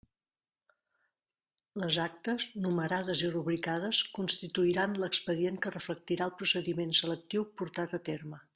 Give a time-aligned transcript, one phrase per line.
[1.83, 8.43] Les actes, numerades i rubricades constituiran l'expedient que reflectirà el procediment selectiu portat a terme.